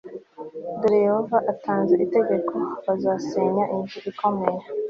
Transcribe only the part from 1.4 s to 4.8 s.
atanze itegeko bazasenya inzu ikomeye